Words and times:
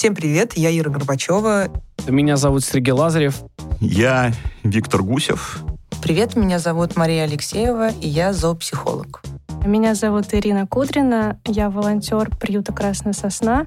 Всем 0.00 0.14
привет, 0.14 0.54
я 0.54 0.74
Ира 0.74 0.88
Горбачева. 0.88 1.68
Меня 2.08 2.38
зовут 2.38 2.64
Сергей 2.64 2.92
Лазарев. 2.92 3.42
Я 3.80 4.32
Виктор 4.62 5.02
Гусев. 5.02 5.58
Привет, 6.02 6.36
меня 6.36 6.58
зовут 6.58 6.96
Мария 6.96 7.24
Алексеева, 7.24 7.90
и 7.90 8.08
я 8.08 8.32
зоопсихолог. 8.32 9.20
Меня 9.62 9.94
зовут 9.94 10.32
Ирина 10.32 10.66
Кудрина, 10.66 11.38
я 11.44 11.68
волонтер 11.68 12.30
приюта 12.40 12.72
«Красная 12.72 13.12
сосна». 13.12 13.66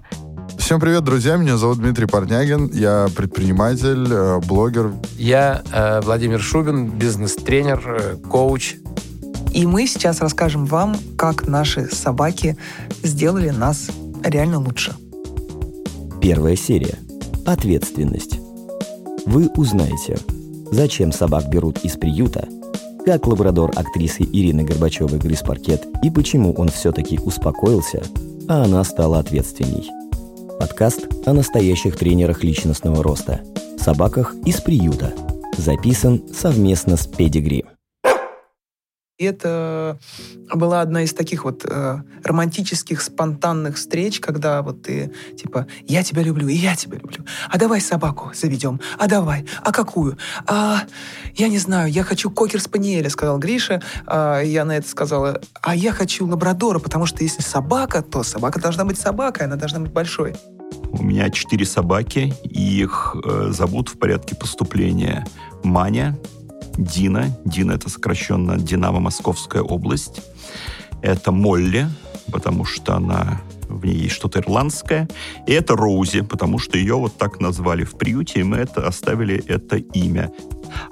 Всем 0.58 0.80
привет, 0.80 1.04
друзья, 1.04 1.38
меня 1.38 1.56
зовут 1.56 1.78
Дмитрий 1.78 2.08
Парнягин, 2.08 2.72
я 2.74 3.10
предприниматель, 3.16 4.12
э, 4.12 4.40
блогер. 4.40 4.92
Я 5.20 5.62
э, 5.72 6.02
Владимир 6.02 6.42
Шубин, 6.42 6.90
бизнес-тренер, 6.90 7.84
э, 7.86 8.16
коуч. 8.28 8.78
И 9.52 9.68
мы 9.68 9.86
сейчас 9.86 10.20
расскажем 10.20 10.66
вам, 10.66 10.96
как 11.16 11.48
наши 11.48 11.86
собаки 11.94 12.58
сделали 13.04 13.52
нас 13.52 13.92
реально 14.24 14.58
лучше. 14.58 14.96
Первая 16.24 16.56
серия. 16.56 16.98
Ответственность. 17.46 18.40
Вы 19.26 19.50
узнаете, 19.58 20.18
зачем 20.72 21.12
собак 21.12 21.50
берут 21.50 21.80
из 21.84 21.98
приюта, 21.98 22.48
как 23.06 23.28
лабрадор 23.28 23.74
актрисы 23.76 24.24
Ирины 24.24 24.64
Горбачевой 24.64 25.20
грыз 25.20 25.42
паркет 25.42 25.86
и 26.02 26.10
почему 26.10 26.54
он 26.54 26.70
все-таки 26.70 27.20
успокоился, 27.20 28.02
а 28.48 28.64
она 28.64 28.86
стала 28.86 29.20
ответственней. 29.20 29.92
Подкаст 30.62 31.10
о 31.26 31.34
настоящих 31.34 31.98
тренерах 31.98 32.42
личностного 32.42 33.04
роста, 33.04 33.42
собаках 33.78 34.34
из 34.46 34.62
приюта. 34.62 35.12
Записан 35.58 36.24
совместно 36.34 36.96
с 36.96 37.06
Педигри. 37.06 37.66
Это 39.24 39.98
была 40.54 40.82
одна 40.82 41.04
из 41.04 41.14
таких 41.14 41.46
вот 41.46 41.66
э, 41.66 42.02
романтических, 42.24 43.02
спонтанных 43.02 43.76
встреч, 43.76 44.20
когда 44.20 44.62
вот 44.62 44.84
ты 44.84 45.12
типа 45.38 45.68
«я 45.88 46.04
тебя 46.04 46.24
люблю, 46.24 46.48
и 46.48 46.56
я 46.56 46.76
тебя 46.76 46.98
люблю, 46.98 47.26
а 47.50 47.58
давай 47.58 47.82
собаку 47.82 48.32
заведем, 48.34 48.80
а 48.98 49.08
давай, 49.08 49.46
а 49.64 49.72
какую? 49.72 50.18
А, 50.48 50.84
я 51.36 51.48
не 51.48 51.58
знаю, 51.58 51.92
я 51.92 52.04
хочу 52.04 52.30
кокер-спаниеля», 52.30 53.10
сказал 53.10 53.40
Гриша. 53.40 53.82
А, 54.06 54.42
я 54.42 54.66
на 54.66 54.78
это 54.78 54.88
сказала 54.88 55.42
«а 55.62 55.76
я 55.76 55.92
хочу 55.92 56.28
лабрадора, 56.28 56.80
потому 56.80 57.06
что 57.06 57.24
если 57.24 57.42
собака, 57.42 58.02
то 58.02 58.24
собака 58.24 58.60
должна 58.60 58.86
быть 58.86 59.00
собакой, 59.00 59.46
она 59.46 59.56
должна 59.56 59.80
быть 59.80 59.92
большой». 59.92 60.36
У 60.92 61.04
меня 61.04 61.30
четыре 61.30 61.66
собаки, 61.66 62.34
их 62.44 63.16
э, 63.24 63.50
зовут 63.52 63.90
в 63.90 63.98
порядке 63.98 64.36
поступления 64.36 65.26
Маня, 65.64 66.18
Дина. 66.78 67.36
Дина— 67.46 67.72
это 67.74 67.90
сокращенно 67.90 68.58
Динамо 68.58 69.00
Московская 69.00 69.62
область. 69.62 70.22
Это 71.02 71.32
Молли, 71.32 71.88
потому 72.32 72.66
что 72.66 72.96
она 72.96 73.42
в 73.68 73.86
ней 73.86 73.96
есть 73.96 74.16
что-то 74.16 74.40
ирландское. 74.40 75.10
И 75.48 75.52
это 75.52 75.76
Роузи, 75.76 76.22
потому 76.22 76.60
что 76.60 76.78
ее 76.78 76.96
вот 76.96 77.18
так 77.18 77.40
назвали 77.40 77.84
в 77.84 77.98
приюте, 77.98 78.42
и 78.42 78.44
мы 78.44 78.58
это 78.58 78.88
оставили 78.88 79.44
это 79.48 79.78
имя. 79.78 80.32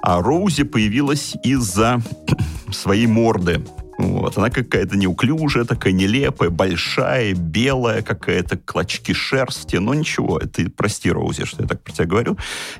А 0.00 0.20
Роузи 0.20 0.64
появилась 0.64 1.34
из-за 1.42 2.02
своей 2.70 3.06
морды. 3.06 3.64
Вот. 4.02 4.36
Она 4.36 4.50
какая-то 4.50 4.96
неуклюжая, 4.96 5.64
такая 5.64 5.92
нелепая, 5.92 6.50
большая, 6.50 7.34
белая, 7.34 8.02
какая-то 8.02 8.56
клочки 8.56 9.12
шерсти. 9.12 9.76
Но 9.76 9.94
ничего, 9.94 10.38
это, 10.38 10.68
прости, 10.70 11.10
Роузи, 11.10 11.44
что 11.44 11.62
я 11.62 11.68
так 11.68 11.82
про 11.82 11.92
тебя 11.92 12.06
говорю. 12.06 12.36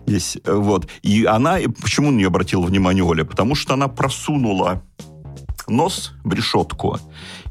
Здесь, 0.06 0.38
вот. 0.44 0.88
И 1.02 1.24
она, 1.24 1.58
почему 1.80 2.10
на 2.10 2.16
нее 2.16 2.26
обратила 2.26 2.62
внимание 2.62 3.04
Оля? 3.04 3.24
Потому 3.24 3.54
что 3.54 3.74
она 3.74 3.88
просунула 3.88 4.82
нос 5.68 6.12
в 6.24 6.32
решетку. 6.32 6.98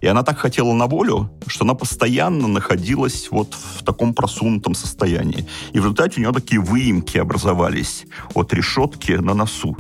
И 0.02 0.08
она 0.08 0.24
так 0.24 0.38
хотела 0.38 0.74
на 0.74 0.88
волю, 0.88 1.32
что 1.48 1.64
она 1.64 1.74
постоянно 1.74 2.48
находилась 2.48 3.30
вот 3.32 3.54
в 3.54 3.84
таком 3.84 4.14
просунутом 4.14 4.76
состоянии. 4.76 5.48
И 5.72 5.80
в 5.80 5.84
результате 5.84 6.20
у 6.20 6.24
нее 6.24 6.34
такие 6.34 6.60
выемки 6.60 7.18
образовались 7.18 8.06
от 8.34 8.54
решетки 8.54 9.14
на 9.14 9.34
носу. 9.34 9.78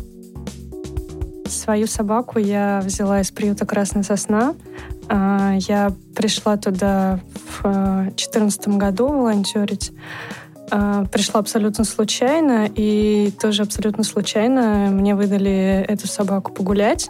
Свою 1.51 1.85
собаку 1.85 2.39
я 2.39 2.81
взяла 2.83 3.19
из 3.19 3.29
приюта 3.29 3.65
«Красная 3.65 4.03
сосна». 4.03 4.55
А, 5.09 5.53
я 5.59 5.91
пришла 6.15 6.55
туда 6.55 7.19
в 7.61 8.03
2014 8.03 8.69
году 8.69 9.09
волонтерить. 9.09 9.91
А, 10.71 11.03
пришла 11.11 11.41
абсолютно 11.41 11.83
случайно, 11.83 12.69
и 12.73 13.33
тоже 13.41 13.63
абсолютно 13.63 14.05
случайно 14.05 14.87
мне 14.91 15.13
выдали 15.13 15.85
эту 15.89 16.07
собаку 16.07 16.53
погулять. 16.53 17.09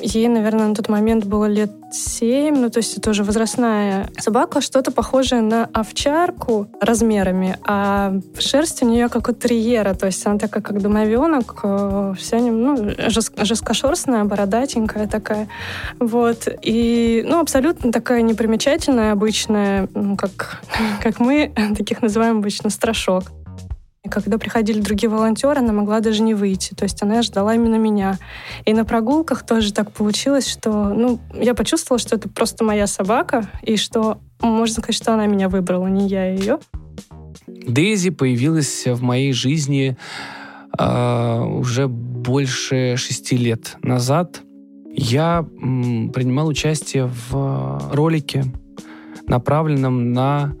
Ей, 0.00 0.28
наверное, 0.28 0.68
на 0.68 0.74
тот 0.74 0.88
момент 0.88 1.26
было 1.26 1.44
лет 1.44 1.70
семь, 1.92 2.56
ну, 2.56 2.70
то 2.70 2.78
есть 2.78 2.96
это 2.96 3.10
уже 3.10 3.24
возрастная 3.24 4.08
собака, 4.18 4.60
что-то 4.60 4.90
похожее 4.90 5.42
на 5.42 5.68
овчарку 5.72 6.68
размерами, 6.80 7.58
а 7.64 8.14
шерсть 8.38 8.82
у 8.82 8.86
нее 8.86 9.08
как 9.08 9.28
у 9.28 9.32
терьера, 9.32 9.94
то 9.94 10.06
есть 10.06 10.26
она 10.26 10.38
такая, 10.38 10.62
как 10.62 10.80
домовенок, 10.80 11.60
э, 11.62 12.14
вся 12.18 12.38
ну, 12.38 12.94
жесткошерстная, 12.98 14.24
бородатенькая 14.24 15.06
такая. 15.06 15.48
Вот. 16.00 16.48
И, 16.62 17.24
ну, 17.28 17.40
абсолютно 17.40 17.92
такая 17.92 18.22
непримечательная, 18.22 19.12
обычная, 19.12 19.88
ну, 19.94 20.16
как, 20.16 20.62
как 21.02 21.20
мы 21.20 21.52
таких 21.76 22.00
называем 22.02 22.38
обычно, 22.38 22.70
страшок. 22.70 23.24
Когда 24.12 24.36
приходили 24.36 24.80
другие 24.80 25.08
волонтеры, 25.08 25.60
она 25.60 25.72
могла 25.72 26.00
даже 26.00 26.22
не 26.22 26.34
выйти. 26.34 26.74
То 26.74 26.84
есть 26.84 27.02
она 27.02 27.22
ждала 27.22 27.54
именно 27.54 27.76
меня. 27.76 28.18
И 28.66 28.74
на 28.74 28.84
прогулках 28.84 29.46
тоже 29.46 29.72
так 29.72 29.90
получилось, 29.90 30.46
что 30.46 30.90
ну, 30.90 31.18
я 31.34 31.54
почувствовала, 31.54 31.98
что 31.98 32.16
это 32.16 32.28
просто 32.28 32.62
моя 32.62 32.86
собака, 32.86 33.48
и 33.62 33.76
что 33.76 34.18
можно 34.42 34.82
сказать, 34.82 34.96
что 34.96 35.14
она 35.14 35.26
меня 35.26 35.48
выбрала, 35.48 35.86
не 35.86 36.08
я 36.08 36.26
ее. 36.26 36.58
Дейзи 37.46 38.10
появилась 38.10 38.86
в 38.86 39.02
моей 39.02 39.32
жизни 39.32 39.96
э, 40.78 41.40
уже 41.40 41.88
больше 41.88 42.96
шести 42.98 43.38
лет 43.38 43.76
назад. 43.82 44.42
Я 44.92 45.46
м, 45.62 46.10
принимал 46.12 46.48
участие 46.48 47.10
в 47.30 47.90
ролике, 47.94 48.44
направленном 49.26 50.12
на 50.12 50.54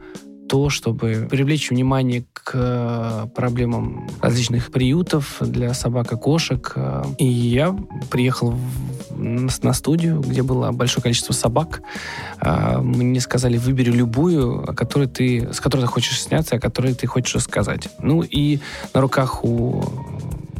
то, 0.52 0.68
чтобы 0.68 1.26
привлечь 1.30 1.70
внимание 1.70 2.26
к 2.34 2.50
э, 2.52 3.26
проблемам 3.34 4.06
различных 4.20 4.70
приютов 4.70 5.38
для 5.40 5.72
собак 5.72 6.12
и 6.12 6.16
кошек. 6.16 6.76
И 7.16 7.24
я 7.24 7.74
приехал 8.10 8.54
на 9.16 9.72
студию, 9.72 10.20
где 10.20 10.42
было 10.42 10.70
большое 10.72 11.02
количество 11.02 11.32
собак. 11.32 11.80
А, 12.38 12.82
мне 12.82 13.18
сказали, 13.20 13.56
выбери 13.56 13.92
любую, 13.92 14.62
о 14.68 14.74
которой 14.74 15.08
ты, 15.08 15.50
с 15.54 15.58
которой 15.58 15.80
ты 15.80 15.86
хочешь 15.86 16.20
сняться, 16.20 16.56
о 16.56 16.60
которой 16.60 16.92
ты 16.92 17.06
хочешь 17.06 17.34
рассказать. 17.34 17.88
Ну 17.98 18.20
и 18.20 18.58
на 18.92 19.00
руках 19.00 19.44
у 19.44 19.82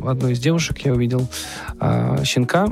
одной 0.07 0.33
из 0.33 0.41
девушек 0.41 0.79
я 0.87 0.95
увидел 0.95 1.29
а, 1.79 2.25
щенка, 2.25 2.67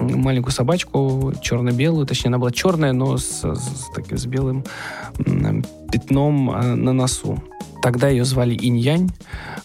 маленькую 0.00 0.52
собачку, 0.52 1.32
черно-белую, 1.40 2.06
точнее, 2.06 2.28
она 2.28 2.38
была 2.38 2.50
черная, 2.50 2.92
но 2.92 3.18
с, 3.18 3.44
с, 3.44 3.90
таким, 3.94 4.18
с 4.18 4.26
белым 4.26 4.64
пятном 5.90 6.50
а, 6.50 6.62
на 6.76 6.92
носу. 6.92 7.42
Тогда 7.82 8.08
ее 8.08 8.24
звали 8.24 8.54
Инь-Янь, 8.54 9.10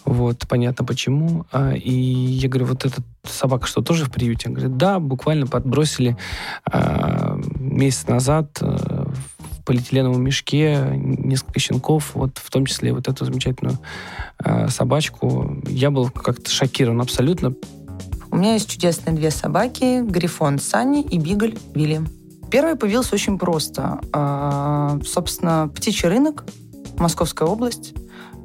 вот, 0.06 0.48
понятно 0.48 0.86
почему. 0.86 1.46
А, 1.52 1.74
и 1.74 1.92
я 1.92 2.48
говорю, 2.48 2.68
вот 2.68 2.86
эта 2.86 3.02
собака 3.24 3.68
что, 3.68 3.82
тоже 3.82 4.06
в 4.06 4.12
приюте? 4.12 4.48
Он 4.48 4.54
говорит, 4.56 4.78
да, 4.78 5.00
буквально 5.00 5.48
подбросили 5.48 6.16
а, 6.66 7.38
месяц 7.60 8.08
назад 8.08 8.62
в 8.62 9.64
полиэтиленовом 9.66 10.24
мешке 10.24 10.92
несколько 10.96 11.60
щенков, 11.60 12.12
вот 12.14 12.38
в 12.38 12.50
том 12.52 12.66
числе 12.66 12.94
вот 12.94 13.08
эту 13.08 13.26
замечательную 13.26 13.80
собачку. 14.68 15.60
Я 15.68 15.90
был 15.90 16.12
как-то 16.12 16.52
шокирован 16.52 17.02
абсолютно. 17.02 17.56
У 18.30 18.38
меня 18.38 18.54
есть 18.54 18.70
чудесные 18.70 19.16
две 19.16 19.32
собаки, 19.32 20.04
Грифон 20.04 20.60
Санни 20.60 21.02
и 21.02 21.18
Бигль 21.18 21.58
Вилли. 21.74 22.02
Первый 22.52 22.76
появился 22.76 23.16
очень 23.16 23.38
просто. 23.38 24.00
А, 24.14 25.00
собственно, 25.06 25.70
птичий 25.74 26.10
рынок, 26.10 26.46
Московская 26.98 27.48
область. 27.48 27.94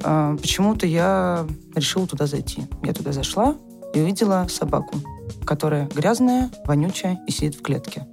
А, 0.03 0.35
почему-то 0.37 0.85
я 0.85 1.45
решила 1.75 2.07
туда 2.07 2.25
зайти. 2.25 2.67
Я 2.83 2.93
туда 2.93 3.11
зашла 3.11 3.55
и 3.93 4.01
увидела 4.01 4.47
собаку, 4.49 4.97
которая 5.45 5.87
грязная, 5.87 6.49
вонючая 6.65 7.19
и 7.27 7.31
сидит 7.31 7.55
в 7.55 7.61
клетке. 7.61 8.07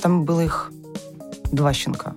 Там 0.00 0.24
было 0.24 0.40
их 0.40 0.72
два 1.52 1.72
щенка. 1.72 2.14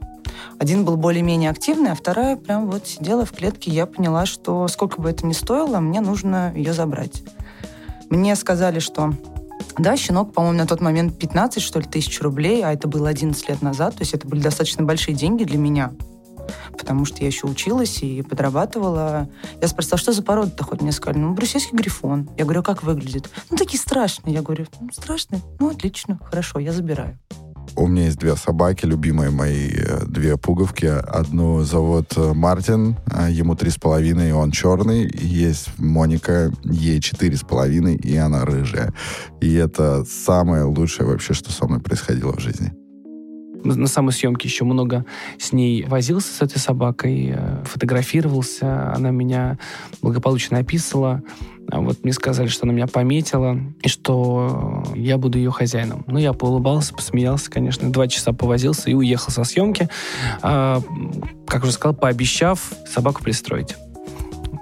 Один 0.58 0.86
был 0.86 0.96
более-менее 0.96 1.50
активный, 1.50 1.92
а 1.92 1.96
вторая 1.96 2.38
прям 2.38 2.72
вот 2.72 2.88
сидела 2.88 3.25
в 3.25 3.31
клетке. 3.31 3.72
Я 3.72 3.86
поняла, 3.86 4.25
что 4.25 4.68
сколько 4.70 5.02
бы 5.02 5.10
это 5.10 5.25
ни 5.25 5.34
стоило, 5.34 5.80
мне 5.80 6.00
нужно 6.00 6.54
ее 6.56 6.74
забрать. 6.74 7.24
Мне 8.10 8.36
сказали, 8.36 8.80
что 8.80 9.14
да, 9.78 9.98
щенок, 9.98 10.34
по-моему, 10.34 10.57
на 10.57 10.68
тот 10.68 10.81
момент 10.81 11.18
15, 11.18 11.62
что 11.62 11.80
ли, 11.80 11.86
тысяч 11.86 12.22
рублей, 12.22 12.63
а 12.63 12.74
это 12.74 12.88
было 12.88 13.10
11 13.10 13.50
лет 13.50 13.62
назад, 13.62 13.96
то 13.96 14.02
есть 14.02 14.13
это 14.13 14.28
были 14.28 14.42
достаточно 14.42 14.84
большие 14.84 15.16
деньги 15.16 15.44
для 15.44 15.57
меня, 15.57 15.92
потому 16.78 17.06
что 17.06 17.22
я 17.22 17.28
еще 17.28 17.48
училась 17.48 18.02
и 18.02 18.22
подрабатывала. 18.22 19.30
Я 19.62 19.68
спросила, 19.68 19.98
что 19.98 20.13
за 20.13 20.24
порода-то 20.24 20.63
хоть? 20.63 20.81
Мне 20.81 20.92
сказали, 20.92 21.22
ну, 21.22 21.34
брюссельский 21.34 21.78
грифон. 21.78 22.30
Я 22.38 22.46
говорю, 22.46 22.62
«А 22.62 22.63
как 22.63 22.84
выглядит? 22.84 23.30
Ну, 23.50 23.57
такие 23.57 23.80
страшные. 23.80 24.34
Я 24.34 24.42
говорю, 24.42 24.66
ну, 24.80 24.90
страшные? 24.92 25.42
Ну, 25.60 25.69
отлично, 25.69 26.19
хорошо, 26.24 26.60
я 26.60 26.72
забираю. 26.72 27.18
У 27.77 27.88
меня 27.88 28.06
есть 28.06 28.19
две 28.19 28.36
собаки, 28.36 28.86
любимые 28.86 29.31
мои 29.31 29.69
э, 29.69 30.06
две 30.06 30.38
пуговки. 30.38 30.86
Одну 30.86 31.62
зовут 31.63 32.13
э, 32.16 32.33
Мартин, 32.33 32.95
а 33.12 33.30
ему 33.30 33.56
три 33.56 33.69
с 33.69 33.77
половиной, 33.77 34.31
он 34.31 34.51
черный. 34.51 35.10
Есть 35.13 35.69
Моника, 35.77 36.51
ей 36.63 37.01
четыре 37.01 37.36
с 37.36 37.42
половиной, 37.42 37.95
и 37.95 38.16
она 38.16 38.45
рыжая. 38.45 38.94
И 39.42 39.54
это 39.54 40.06
самое 40.06 40.63
лучшее 40.63 41.07
вообще, 41.07 41.33
что 41.33 41.51
со 41.51 41.66
мной 41.66 41.81
происходило 41.81 42.31
в 42.31 42.39
жизни. 42.39 42.72
на 43.63 43.88
самой 43.88 44.13
съемке 44.13 44.48
еще 44.48 44.63
много 44.63 45.06
с 45.38 45.51
ней 45.51 45.83
возился, 45.83 46.31
с 46.33 46.42
этой 46.42 46.60
собакой, 46.60 47.33
э, 47.36 47.63
фотографировался. 47.66 48.94
Она 48.94 49.12
меня 49.12 49.60
благополучно 50.01 50.60
описывала. 50.60 51.24
А 51.72 51.80
Вот 51.80 52.04
мне 52.04 52.14
сказали, 52.14 52.48
что 52.48 52.66
она 52.66 52.74
меня 52.74 52.88
пометила, 52.88 53.58
и 53.82 53.88
что 53.88 54.84
я 54.96 55.18
буду 55.18 55.38
ее 55.38 55.52
хозяином. 55.52 56.04
Ну, 56.08 56.20
я 56.20 56.34
поулыбался, 56.34 56.94
посмеялся, 56.94 57.50
конечно. 57.50 57.92
Два 57.92 58.08
часа 58.08 58.34
повозился 58.34 58.90
и 58.90 58.94
уехал 58.94 59.32
со 59.32 59.44
съемки. 59.44 59.90
А, 60.42 60.82
как 61.48 61.64
уже 61.64 61.72
сказал, 61.72 61.96
пообещав 61.96 62.74
собаку 62.88 63.24
пристроить. 63.24 63.76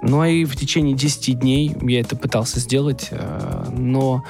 Ну, 0.06 0.20
а 0.20 0.28
и 0.28 0.44
в 0.44 0.54
течение 0.54 0.94
10 0.94 1.38
дней 1.38 1.74
я 1.80 2.00
это 2.00 2.14
пытался 2.14 2.60
сделать, 2.60 3.08
э, 3.10 3.64
но 3.74 4.22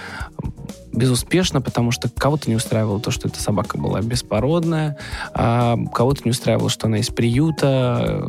безуспешно, 0.93 1.61
потому 1.61 1.91
что 1.91 2.09
кого-то 2.09 2.49
не 2.49 2.55
устраивало 2.55 3.01
то, 3.01 3.11
что 3.11 3.27
эта 3.27 3.41
собака 3.41 3.77
была 3.77 4.01
беспородная, 4.01 4.97
а 5.33 5.77
кого-то 5.93 6.23
не 6.25 6.31
устраивало, 6.31 6.71
что 6.71 6.87
она 6.87 6.99
из 6.99 7.09
приюта, 7.09 8.23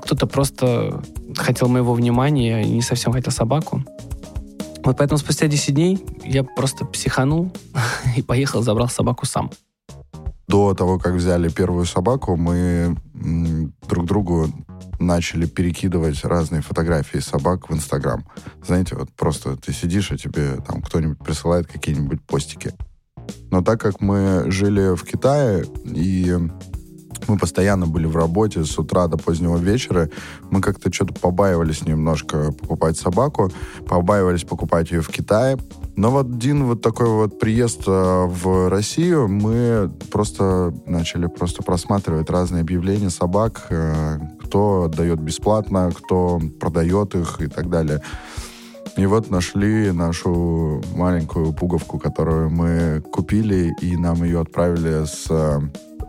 кто-то 0.00 0.28
просто 0.28 1.02
хотел 1.36 1.68
моего 1.68 1.94
внимания 1.94 2.64
не 2.64 2.82
совсем 2.82 3.12
хотел 3.12 3.32
собаку. 3.32 3.84
Вот 4.84 4.98
поэтому 4.98 5.18
спустя 5.18 5.48
10 5.48 5.74
дней 5.74 6.04
я 6.24 6.44
просто 6.44 6.84
психанул 6.84 7.52
и 8.16 8.22
поехал, 8.22 8.62
забрал 8.62 8.88
собаку 8.88 9.26
сам. 9.26 9.50
До 10.48 10.74
того, 10.74 10.98
как 10.98 11.14
взяли 11.14 11.48
первую 11.48 11.86
собаку, 11.86 12.36
мы 12.36 12.96
друг 13.88 14.06
другу 14.06 14.48
начали 15.00 15.46
перекидывать 15.46 16.24
разные 16.24 16.62
фотографии 16.62 17.18
собак 17.18 17.68
в 17.68 17.74
Инстаграм. 17.74 18.24
Знаете, 18.64 18.94
вот 18.96 19.10
просто 19.10 19.56
ты 19.56 19.72
сидишь, 19.72 20.12
а 20.12 20.16
тебе 20.16 20.56
там 20.66 20.80
кто-нибудь 20.82 21.18
присылает 21.18 21.66
какие-нибудь 21.66 22.22
постики. 22.22 22.72
Но 23.50 23.62
так 23.62 23.80
как 23.80 24.00
мы 24.00 24.44
жили 24.50 24.94
в 24.94 25.02
Китае, 25.04 25.64
и 25.84 26.32
мы 27.28 27.38
постоянно 27.38 27.86
были 27.86 28.06
в 28.06 28.16
работе 28.16 28.64
с 28.64 28.78
утра 28.78 29.06
до 29.08 29.16
позднего 29.16 29.56
вечера, 29.56 30.08
мы 30.50 30.60
как-то 30.60 30.92
что-то 30.92 31.14
побаивались 31.14 31.82
немножко 31.86 32.52
покупать 32.52 32.96
собаку, 32.96 33.50
побаивались 33.86 34.44
покупать 34.44 34.90
ее 34.90 35.00
в 35.00 35.08
Китае. 35.08 35.58
Но 35.96 36.10
вот 36.10 36.26
один 36.26 36.64
вот 36.64 36.82
такой 36.82 37.08
вот 37.08 37.38
приезд 37.38 37.84
э, 37.86 38.26
в 38.26 38.68
Россию, 38.68 39.28
мы 39.28 39.90
просто 40.10 40.74
начали 40.86 41.26
просто 41.26 41.62
просматривать 41.62 42.28
разные 42.28 42.60
объявления 42.60 43.10
собак, 43.10 43.66
э, 43.70 44.18
кто 44.42 44.88
дает 44.94 45.20
бесплатно, 45.20 45.90
кто 45.96 46.40
продает 46.60 47.14
их 47.14 47.40
и 47.40 47.46
так 47.46 47.70
далее. 47.70 48.02
И 48.96 49.04
вот 49.04 49.30
нашли 49.30 49.92
нашу 49.92 50.82
маленькую 50.94 51.52
пуговку, 51.52 51.98
которую 51.98 52.48
мы 52.48 53.02
купили, 53.12 53.74
и 53.82 53.94
нам 53.96 54.24
ее 54.24 54.40
отправили 54.40 55.04
с, 55.04 55.26
э, 55.28 55.60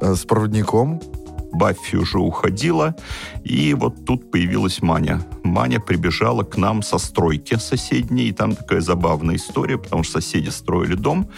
с 0.02 0.26
проводником. 0.26 1.02
Баффи 1.52 1.96
уже 1.96 2.20
уходила, 2.20 2.96
и 3.44 3.74
вот 3.74 4.06
тут 4.06 4.30
появилась 4.32 4.82
Маня. 4.82 5.22
Маня 5.44 5.80
прибежала 5.80 6.44
к 6.44 6.58
нам 6.58 6.84
со 6.84 6.98
стройки 6.98 7.56
соседней, 7.56 8.28
и 8.28 8.34
там 8.34 8.56
такая 8.56 8.82
забавная 8.82 9.38
история, 9.38 9.78
потому 9.78 10.04
что 10.04 10.22
соседи 10.22 10.50
строили 10.50 10.96
дом, 10.96 11.30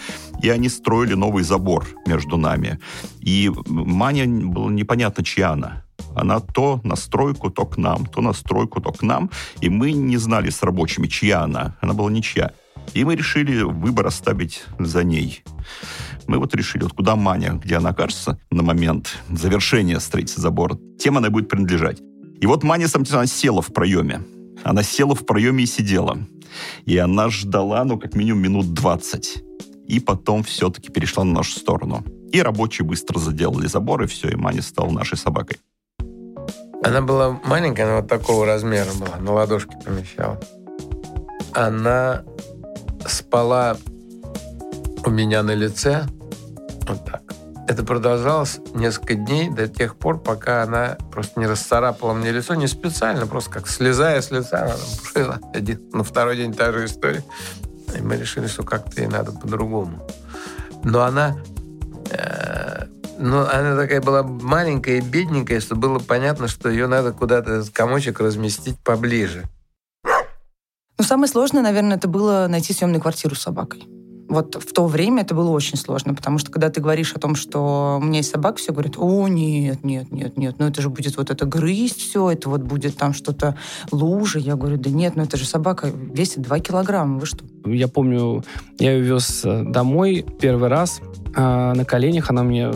и 0.42 0.50
они 0.50 0.68
строили 0.68 1.14
новый 1.14 1.44
забор 1.44 1.86
между 2.06 2.36
нами. 2.36 2.80
И 3.20 3.50
Маня, 3.66 4.26
было 4.26 4.68
непонятно, 4.68 5.24
чья 5.24 5.52
она. 5.52 5.84
Она 6.14 6.40
то 6.40 6.80
на 6.82 6.96
стройку, 6.96 7.50
то 7.50 7.64
к 7.64 7.76
нам, 7.78 8.06
то 8.06 8.20
на 8.20 8.32
стройку, 8.32 8.80
то 8.80 8.92
к 8.92 9.02
нам, 9.02 9.30
и 9.60 9.68
мы 9.68 9.92
не 9.92 10.16
знали 10.16 10.50
с 10.50 10.62
рабочими, 10.62 11.06
чья 11.06 11.42
она. 11.42 11.76
Она 11.80 11.94
была 11.94 12.10
ничья. 12.10 12.52
И 12.94 13.04
мы 13.04 13.14
решили 13.14 13.62
выбор 13.62 14.06
оставить 14.06 14.64
за 14.78 15.04
ней. 15.04 15.42
Мы 16.26 16.38
вот 16.38 16.54
решили, 16.54 16.82
вот 16.82 16.92
куда 16.92 17.16
Маня, 17.16 17.52
где 17.52 17.76
она 17.76 17.90
окажется 17.90 18.38
на 18.50 18.62
момент 18.62 19.18
завершения 19.30 20.00
строительства 20.00 20.42
забора, 20.42 20.78
тем 20.98 21.16
она 21.16 21.30
будет 21.30 21.48
принадлежать. 21.48 22.00
И 22.40 22.46
вот 22.46 22.62
Маня, 22.62 22.86
она 22.94 23.26
села 23.26 23.62
в 23.62 23.72
проеме. 23.72 24.22
Она 24.62 24.82
села 24.82 25.14
в 25.14 25.24
проеме 25.26 25.64
и 25.64 25.66
сидела. 25.66 26.18
И 26.84 26.96
она 26.98 27.30
ждала, 27.30 27.84
ну, 27.84 27.98
как 27.98 28.14
минимум 28.14 28.42
минут 28.42 28.74
20. 28.74 29.44
И 29.88 30.00
потом 30.00 30.42
все-таки 30.42 30.90
перешла 30.90 31.24
на 31.24 31.32
нашу 31.32 31.58
сторону. 31.58 32.04
И 32.32 32.40
рабочие 32.42 32.86
быстро 32.86 33.18
заделали 33.18 33.66
забор, 33.66 34.02
и 34.02 34.06
все, 34.06 34.28
и 34.28 34.36
Маня 34.36 34.62
стала 34.62 34.90
нашей 34.90 35.18
собакой. 35.18 35.58
Она 36.82 37.02
была 37.02 37.40
маленькая, 37.44 37.84
она 37.84 37.96
вот 37.96 38.08
такого 38.08 38.46
размера 38.46 38.88
была, 38.98 39.16
на 39.16 39.32
ладошке 39.32 39.76
помещала. 39.84 40.40
Она 41.52 42.24
спала 43.06 43.76
у 45.04 45.10
меня 45.10 45.42
на 45.42 45.54
лице, 45.54 46.06
вот 46.86 47.04
так. 47.04 47.22
Это 47.68 47.84
продолжалось 47.84 48.58
несколько 48.74 49.14
дней 49.14 49.48
до 49.48 49.68
тех 49.68 49.94
пор, 49.94 50.20
пока 50.20 50.64
она 50.64 50.98
просто 51.12 51.38
не 51.38 51.46
расцарапала 51.46 52.12
мне 52.12 52.32
лицо, 52.32 52.56
не 52.56 52.66
специально, 52.66 53.28
просто 53.28 53.50
как 53.50 53.68
слезая 53.68 54.20
с 54.20 54.32
лица, 54.32 54.64
она 54.64 54.74
пошла. 55.14 55.38
Один, 55.54 55.80
на 55.92 56.02
второй 56.02 56.36
день 56.36 56.52
та 56.52 56.72
же 56.72 56.86
история. 56.86 57.22
И 57.96 58.02
мы 58.02 58.16
решили, 58.16 58.48
что 58.48 58.64
как-то 58.64 59.00
ей 59.00 59.06
надо 59.06 59.30
по-другому. 59.32 60.04
Но 60.82 61.02
она... 61.02 61.36
э, 62.10 62.86
ну, 63.18 63.40
она 63.40 63.76
такая 63.76 64.00
была 64.00 64.24
маленькая 64.24 64.98
и 64.98 65.00
бедненькая, 65.00 65.60
что 65.60 65.76
было 65.76 66.00
понятно, 66.00 66.48
что 66.48 66.68
ее 66.68 66.88
надо 66.88 67.12
куда-то, 67.12 67.52
этот 67.52 67.70
комочек, 67.70 68.18
разместить 68.18 68.80
поближе. 68.80 69.44
Самое 71.10 71.26
сложное, 71.26 71.60
наверное, 71.60 71.96
это 71.96 72.06
было 72.06 72.46
найти 72.48 72.72
съемную 72.72 73.00
квартиру 73.00 73.34
с 73.34 73.40
собакой. 73.40 73.82
Вот 74.28 74.54
в 74.54 74.72
то 74.72 74.86
время 74.86 75.22
это 75.22 75.34
было 75.34 75.50
очень 75.50 75.76
сложно, 75.76 76.14
потому 76.14 76.38
что 76.38 76.52
когда 76.52 76.70
ты 76.70 76.80
говоришь 76.80 77.14
о 77.14 77.18
том, 77.18 77.34
что 77.34 77.98
у 78.00 78.04
меня 78.04 78.18
есть 78.18 78.30
собака, 78.30 78.58
все 78.58 78.72
говорят, 78.72 78.94
о, 78.96 79.26
нет, 79.26 79.82
нет, 79.82 80.12
нет, 80.12 80.36
нет, 80.36 80.54
ну 80.60 80.68
это 80.68 80.80
же 80.80 80.88
будет 80.88 81.16
вот 81.16 81.32
это 81.32 81.46
грызть 81.46 81.98
все, 81.98 82.30
это 82.30 82.48
вот 82.48 82.60
будет 82.60 82.96
там 82.96 83.12
что-то 83.12 83.56
лужа. 83.90 84.38
Я 84.38 84.54
говорю, 84.54 84.76
да 84.76 84.88
нет, 84.88 85.16
ну 85.16 85.24
это 85.24 85.36
же 85.36 85.46
собака 85.46 85.88
весит 85.88 86.42
2 86.42 86.60
килограмма, 86.60 87.18
вы 87.18 87.26
что? 87.26 87.44
Я 87.64 87.88
помню, 87.88 88.44
я 88.78 88.92
ее 88.92 89.00
вез 89.00 89.44
э, 89.44 89.64
домой 89.64 90.24
первый 90.40 90.68
раз. 90.68 91.00
а, 91.34 91.74
на 91.74 91.84
коленях 91.84 92.30
она 92.30 92.44
мне 92.44 92.70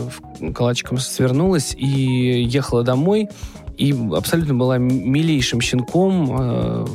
калачиком 0.53 0.97
свернулась 0.97 1.73
и 1.73 1.87
ехала 1.87 2.83
домой. 2.83 3.29
И 3.77 3.93
абсолютно 4.13 4.53
была 4.53 4.77
милейшим 4.77 5.59
щенком, 5.59 6.37
э, 6.39 6.85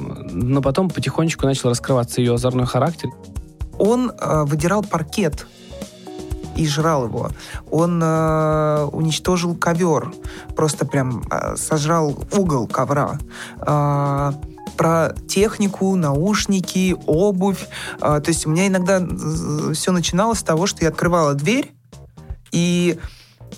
но 0.41 0.63
потом 0.63 0.91
потихонечку 0.91 1.47
начал 1.47 1.71
раскрываться 1.71 2.21
ее 2.21 2.35
озорной 2.35 2.67
характер. 2.67 3.11
Он 3.79 4.11
э, 4.11 4.45
выдирал 4.45 4.83
паркет 4.83 5.47
и 6.57 6.67
жрал 6.67 7.07
его. 7.07 7.31
Он 7.71 8.01
э, 8.03 8.89
уничтожил 8.93 9.55
ковер, 9.55 10.13
просто 10.57 10.85
прям 10.85 11.23
э, 11.31 11.57
сожрал 11.57 12.17
угол 12.33 12.67
ковра. 12.67 13.19
Э, 13.59 14.33
про 14.77 15.15
технику, 15.29 15.95
наушники, 15.97 16.97
обувь. 17.07 17.67
Э, 18.01 18.21
то 18.23 18.29
есть 18.29 18.47
у 18.47 18.51
меня 18.51 18.67
иногда 18.67 19.01
все 19.73 19.93
начиналось 19.93 20.41
с 20.41 20.43
того, 20.43 20.67
что 20.67 20.83
я 20.83 20.89
открывала 20.89 21.35
дверь, 21.35 21.73
и 22.53 22.99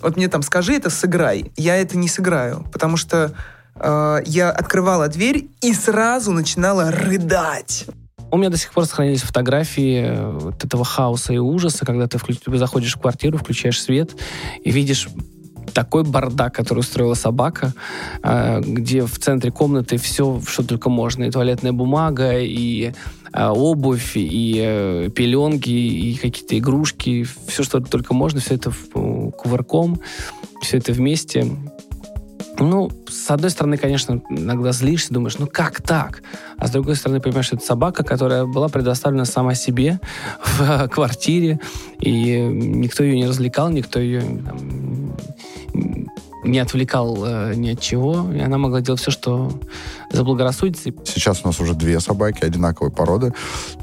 вот 0.02 0.16
мне 0.16 0.28
там 0.28 0.42
скажи 0.42 0.74
это, 0.74 0.90
сыграй. 0.90 1.52
Я 1.56 1.76
это 1.76 1.96
не 1.96 2.08
сыграю, 2.08 2.64
потому 2.72 2.96
что 2.96 3.32
э, 3.82 4.22
я 4.26 4.50
открывала 4.50 5.08
дверь 5.08 5.48
и 5.60 5.72
сразу 5.74 6.32
начинала 6.32 6.90
рыдать. 6.90 7.86
У 8.30 8.38
меня 8.38 8.48
до 8.48 8.56
сих 8.56 8.72
пор 8.72 8.86
сохранились 8.86 9.22
фотографии 9.22 10.04
э, 10.06 10.30
вот 10.30 10.64
этого 10.64 10.84
хаоса 10.84 11.32
и 11.34 11.38
ужаса, 11.38 11.84
когда 11.84 12.06
ты, 12.06 12.16
вклю- 12.16 12.40
ты 12.42 12.56
заходишь 12.58 12.96
в 12.96 13.00
квартиру, 13.00 13.38
включаешь 13.38 13.80
свет 13.80 14.12
и 14.64 14.70
видишь 14.70 15.08
такой 15.74 16.02
бардак, 16.02 16.54
который 16.54 16.80
устроила 16.80 17.14
собака, 17.14 17.74
э, 18.22 18.60
где 18.60 19.04
в 19.04 19.18
центре 19.18 19.50
комнаты 19.50 19.98
все, 19.98 20.40
что 20.46 20.62
только 20.62 20.88
можно. 20.88 21.24
И 21.24 21.30
туалетная 21.30 21.72
бумага, 21.72 22.38
и 22.38 22.92
обувь, 23.34 24.12
и 24.14 25.10
пеленки, 25.14 25.70
и 25.70 26.16
какие-то 26.16 26.58
игрушки. 26.58 27.26
Все, 27.48 27.62
что 27.62 27.80
только 27.80 28.12
можно, 28.12 28.40
все 28.40 28.56
это 28.56 28.70
кувырком, 28.92 30.00
все 30.60 30.76
это 30.76 30.92
вместе. 30.92 31.46
Ну, 32.58 32.90
с 33.08 33.30
одной 33.30 33.50
стороны, 33.50 33.76
конечно, 33.76 34.22
иногда 34.30 34.72
злишься, 34.72 35.12
думаешь, 35.12 35.38
ну 35.38 35.46
как 35.46 35.82
так? 35.82 36.22
А 36.58 36.66
с 36.66 36.70
другой 36.70 36.96
стороны, 36.96 37.20
понимаешь, 37.20 37.46
что 37.46 37.56
это 37.56 37.64
собака, 37.64 38.04
которая 38.04 38.44
была 38.44 38.68
предоставлена 38.68 39.24
сама 39.24 39.54
себе 39.54 40.00
в 40.44 40.88
квартире, 40.88 41.60
и 42.00 42.38
никто 42.38 43.02
ее 43.04 43.16
не 43.16 43.26
развлекал, 43.26 43.70
никто 43.70 43.98
ее 43.98 44.20
там, 44.20 45.16
не 46.44 46.58
отвлекал 46.58 47.24
э, 47.24 47.54
ни 47.54 47.70
от 47.70 47.80
чего, 47.80 48.30
и 48.32 48.40
она 48.40 48.58
могла 48.58 48.80
делать 48.80 49.00
все, 49.00 49.10
что 49.10 49.52
заблагорассудится. 50.10 50.90
Сейчас 51.04 51.42
у 51.44 51.46
нас 51.46 51.60
уже 51.60 51.74
две 51.74 52.00
собаки 52.00 52.44
одинаковой 52.44 52.90
породы. 52.90 53.32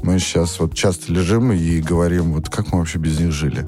Мы 0.02 0.18
сейчас 0.18 0.60
вот 0.60 0.74
часто 0.74 1.12
лежим 1.12 1.52
и 1.52 1.80
говорим, 1.80 2.34
вот 2.34 2.48
как 2.48 2.72
мы 2.72 2.78
вообще 2.78 2.98
без 2.98 3.18
них 3.18 3.32
жили. 3.32 3.66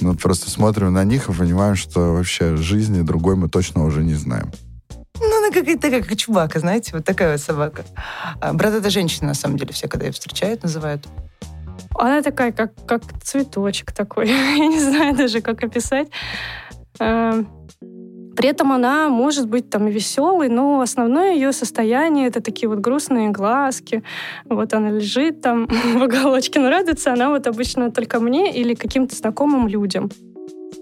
Ну, 0.00 0.10
вот 0.10 0.20
просто 0.20 0.50
смотрим 0.50 0.92
на 0.92 1.04
них 1.04 1.28
и 1.28 1.32
понимаем, 1.32 1.74
что 1.74 2.14
вообще 2.14 2.56
жизни 2.56 3.02
другой 3.02 3.36
мы 3.36 3.48
точно 3.48 3.84
уже 3.84 4.02
не 4.02 4.14
знаем. 4.14 4.50
Ну, 5.18 5.38
она 5.38 5.50
какая-то 5.50 5.80
такая, 5.80 6.02
как 6.02 6.16
Чубака, 6.16 6.58
знаете, 6.60 6.90
вот 6.92 7.04
такая 7.04 7.32
вот 7.32 7.40
собака. 7.40 7.84
А, 8.40 8.52
брат 8.52 8.74
это 8.74 8.90
женщина, 8.90 9.28
на 9.28 9.34
самом 9.34 9.56
деле, 9.56 9.72
все, 9.72 9.88
когда 9.88 10.06
ее 10.06 10.12
встречают, 10.12 10.62
называют. 10.62 11.06
Она 11.94 12.22
такая, 12.22 12.52
как, 12.52 12.72
как 12.86 13.02
цветочек 13.22 13.92
такой. 13.92 14.28
Я 14.58 14.68
не 14.68 14.80
знаю 14.80 15.16
даже, 15.16 15.40
как 15.40 15.62
описать. 15.64 16.08
При 18.36 18.50
этом 18.50 18.72
она 18.72 19.08
может 19.08 19.48
быть 19.48 19.70
там 19.70 19.86
веселой, 19.86 20.48
но 20.48 20.80
основное 20.80 21.34
ее 21.34 21.52
состояние 21.52 22.28
это 22.28 22.40
такие 22.40 22.68
вот 22.68 22.80
грустные 22.80 23.30
глазки. 23.30 24.02
Вот 24.44 24.74
она 24.74 24.90
лежит 24.90 25.40
там 25.40 25.66
в 25.94 26.02
уголочке, 26.02 26.60
но 26.60 26.68
радуется 26.68 27.12
она 27.12 27.30
вот 27.30 27.46
обычно 27.46 27.90
только 27.90 28.20
мне 28.20 28.54
или 28.54 28.74
каким-то 28.74 29.16
знакомым 29.16 29.68
людям. 29.68 30.10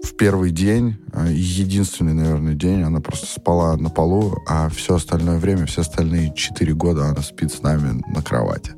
В 0.03 0.15
первый 0.15 0.51
день, 0.51 0.97
э, 1.13 1.27
единственный, 1.31 2.13
наверное, 2.13 2.53
день, 2.53 2.83
она 2.83 2.99
просто 2.99 3.25
спала 3.27 3.75
на 3.77 3.89
полу, 3.89 4.35
а 4.47 4.69
все 4.69 4.95
остальное 4.95 5.39
время, 5.39 5.65
все 5.65 5.81
остальные 5.81 6.33
четыре 6.35 6.73
года 6.73 7.05
она 7.05 7.21
спит 7.21 7.51
с 7.51 7.61
нами 7.61 8.01
на 8.13 8.21
кровати. 8.21 8.73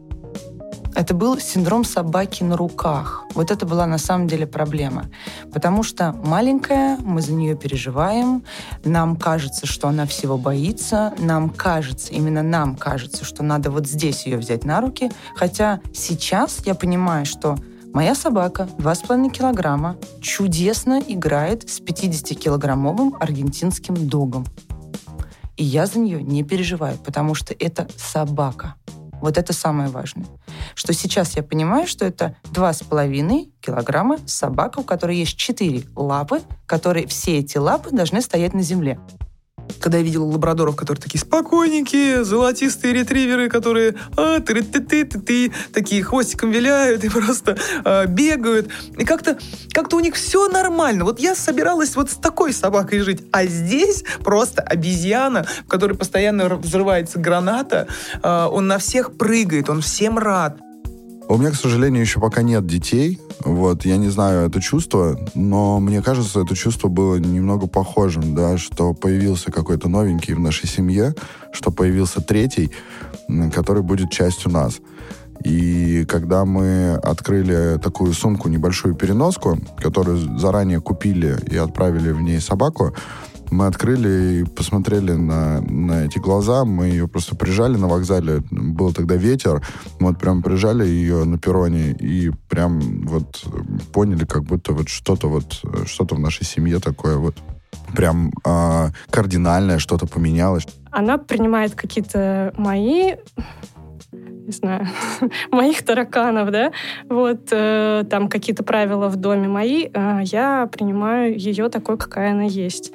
Это 0.98 1.14
был 1.14 1.38
синдром 1.40 1.84
собаки 1.84 2.42
на 2.42 2.58
руках. 2.58 3.24
Вот 3.36 3.52
это 3.52 3.68
была 3.68 3.86
на 3.86 4.00
самом 4.00 4.28
деле 4.28 4.48
проблема. 4.48 5.06
Потому 5.54 5.84
что 5.84 6.12
маленькая, 6.12 6.98
мы 6.98 7.22
за 7.22 7.34
нее 7.34 7.56
переживаем, 7.56 8.44
нам 8.84 9.16
кажется, 9.16 9.68
что 9.68 9.88
она 9.88 10.08
всего 10.08 10.40
боится, 10.40 11.14
нам 11.20 11.52
кажется, 11.52 12.12
именно 12.14 12.42
нам 12.42 12.76
кажется, 12.76 13.26
что 13.26 13.44
надо 13.44 13.70
вот 13.70 13.86
здесь 13.88 14.26
ее 14.26 14.38
взять 14.38 14.66
на 14.66 14.82
руки. 14.82 15.12
Хотя 15.36 15.82
сейчас 15.94 16.66
я 16.66 16.74
понимаю, 16.74 17.26
что 17.26 17.58
Моя 17.94 18.16
собака 18.16 18.68
2,5 18.78 19.32
килограмма 19.32 19.96
чудесно 20.22 21.02
играет 21.08 21.68
с 21.68 21.80
50-килограммовым 21.80 23.16
аргентинским 23.20 23.96
догом. 23.96 24.46
И 25.56 25.64
я 25.64 25.88
за 25.88 25.98
нее 25.98 26.22
не 26.22 26.44
переживаю, 26.44 26.98
потому 26.98 27.34
что 27.34 27.56
это 27.58 27.88
собака. 27.98 28.76
Вот 29.22 29.38
это 29.38 29.54
самое 29.54 29.90
важное. 29.90 30.28
Что 30.76 30.94
сейчас 30.94 31.36
я 31.36 31.44
понимаю, 31.44 31.88
что 31.88 32.06
это 32.06 32.36
2,5 32.52 33.52
килограмма 33.62 34.18
собака, 34.26 34.80
у 34.80 34.84
которой 34.84 35.18
есть 35.18 35.38
4 35.38 35.84
лапы, 35.96 36.42
которые 36.66 37.08
все 37.08 37.40
эти 37.40 37.58
лапы 37.58 37.92
должны 37.92 38.22
стоять 38.22 38.54
на 38.54 38.62
земле 38.62 39.00
когда 39.80 39.98
я 39.98 40.04
видел 40.04 40.28
лабрадоров, 40.28 40.76
которые 40.76 41.02
такие 41.02 41.20
спокойненькие, 41.20 42.24
золотистые 42.24 42.94
ретриверы, 42.94 43.50
которые 43.50 43.96
а, 44.16 44.40
ты 44.40 44.62
ты 44.62 44.80
ты 44.80 45.06
ты 45.06 45.20
ты 45.20 45.54
такие 45.74 46.04
хвостиком 46.04 46.52
виляют 46.52 47.04
и 47.04 47.10
просто 47.18 47.58
а, 47.84 48.06
бегают. 48.06 48.70
И 48.98 49.06
как-то 49.06 49.38
как 49.72 49.94
у 49.94 50.00
них 50.00 50.16
все 50.16 50.48
нормально. 50.48 51.04
Вот 51.04 51.20
я 51.20 51.36
собиралась 51.36 51.96
вот 51.96 52.12
с 52.12 52.16
такой 52.16 52.54
собакой 52.54 53.00
жить, 53.00 53.24
а 53.32 53.46
здесь 53.46 54.04
просто 54.24 54.62
обезьяна, 54.62 55.44
в 55.44 55.68
которой 55.68 55.98
постоянно 55.98 56.56
взрывается 56.56 57.20
граната, 57.20 57.88
а, 58.22 58.48
он 58.48 58.68
на 58.68 58.78
всех 58.78 59.18
прыгает, 59.18 59.70
он 59.70 59.82
всем 59.82 60.18
рад. 60.18 60.60
У 61.30 61.38
меня, 61.38 61.52
к 61.52 61.56
сожалению, 61.56 62.02
еще 62.02 62.22
пока 62.22 62.42
нет 62.42 62.66
детей. 62.66 63.20
Вот, 63.44 63.84
я 63.84 63.98
не 63.98 64.08
знаю 64.08 64.48
это 64.48 64.62
чувство, 64.62 65.20
но 65.36 65.80
мне 65.82 66.02
кажется, 66.02 66.40
это 66.40 66.56
чувство 66.56 66.88
было 66.88 67.18
немного 67.18 67.68
похожим, 67.68 68.34
да, 68.34 68.58
что 68.58 68.94
появился 68.94 69.52
какой-то 69.52 69.90
новенький 69.90 70.34
в 70.34 70.40
нашей 70.40 70.70
семье, 70.70 71.14
что 71.52 71.70
появился 71.70 72.22
третий, 72.22 72.72
который 73.54 73.84
будет 73.84 74.10
частью 74.10 74.52
нас. 74.52 74.80
И 75.44 76.06
когда 76.08 76.46
мы 76.46 76.94
открыли 76.94 77.78
такую 77.78 78.14
сумку, 78.14 78.48
небольшую 78.48 78.96
переноску, 78.96 79.60
которую 79.78 80.40
заранее 80.40 80.80
купили 80.80 81.38
и 81.52 81.58
отправили 81.58 82.12
в 82.12 82.22
ней 82.22 82.40
собаку, 82.40 82.96
мы 83.52 83.68
открыли 83.68 84.42
и 84.42 84.44
посмотрели 84.44 85.12
на, 85.12 85.62
на 85.62 86.06
эти 86.06 86.20
глаза. 86.20 86.66
Мы 86.66 86.88
ее 86.88 87.08
просто 87.08 87.36
прижали 87.36 87.78
на 87.78 87.88
вокзале. 87.88 88.44
Был 88.52 88.94
тогда 88.94 89.16
ветер. 89.16 89.66
Мы 90.00 90.10
вот 90.10 90.20
прям 90.20 90.42
прижали 90.44 90.86
ее 90.86 91.24
на 91.24 91.38
перроне 91.38 91.92
и 91.92 92.32
прям 92.50 92.80
вот 93.08 93.44
поняли, 93.94 94.26
как 94.26 94.44
будто 94.44 94.74
вот 94.74 94.90
что-то 94.90 95.28
вот, 95.28 95.62
что-то 95.86 96.16
в 96.16 96.20
нашей 96.20 96.46
семье 96.46 96.80
такое 96.80 97.18
вот 97.18 97.36
прям 97.96 98.32
э, 98.46 98.88
кардинальное 99.10 99.80
что-то 99.80 100.08
поменялось. 100.08 100.68
Она 100.92 101.18
принимает 101.18 101.76
какие-то 101.76 102.54
мои 102.58 103.16
не 104.12 104.54
знаю, 104.54 104.88
моих 105.52 105.84
тараканов, 105.84 106.52
да, 106.52 106.72
вот 107.10 107.50
э, 107.52 108.06
там 108.10 108.30
какие-то 108.30 108.64
правила 108.64 109.10
в 109.10 109.18
доме 109.18 109.50
мои, 109.50 109.90
э, 109.94 110.20
я 110.24 110.70
принимаю 110.72 111.38
ее 111.38 111.68
такой, 111.68 111.98
какая 111.98 112.32
она 112.32 112.44
есть 112.44 112.94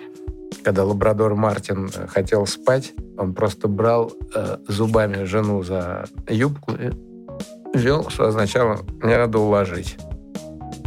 когда 0.62 0.84
лабрадор 0.84 1.34
Мартин 1.34 1.90
э, 1.94 2.06
хотел 2.06 2.46
спать, 2.46 2.92
он 3.18 3.34
просто 3.34 3.68
брал 3.68 4.12
э, 4.34 4.58
зубами 4.68 5.24
жену 5.24 5.62
за 5.62 6.04
юбку 6.28 6.72
и 6.72 6.90
вел, 7.74 8.08
что 8.10 8.26
означало 8.26 8.80
«мне 9.02 9.16
надо 9.16 9.38
уложить». 9.38 9.96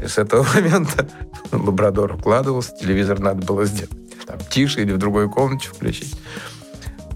И 0.01 0.07
с 0.07 0.17
этого 0.17 0.45
момента 0.55 1.07
лабрадор 1.51 2.15
укладывался, 2.15 2.75
телевизор 2.75 3.19
надо 3.19 3.45
было 3.45 3.65
сделать 3.65 3.91
там, 4.25 4.39
тише 4.49 4.81
или 4.81 4.91
в 4.91 4.97
другой 4.97 5.29
комнате 5.29 5.69
включить. 5.69 6.15